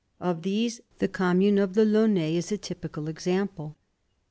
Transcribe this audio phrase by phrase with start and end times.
[0.19, 3.77] Of these the commune of the Laonnais is a typical example.